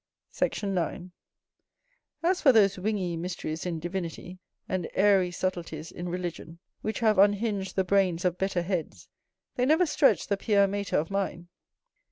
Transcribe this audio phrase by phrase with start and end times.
[0.31, 0.63] Sect.
[0.63, 1.11] 9.
[2.23, 7.75] As for those wingy mysteries in divinity, and airy subtleties in religion, which have unhinged
[7.75, 9.09] the brains of better heads,
[9.57, 11.49] they never stretched the pia mater of mine.